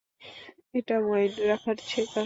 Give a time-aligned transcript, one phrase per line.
[0.73, 2.19] এটা ওয়াইন রাখার সেলার।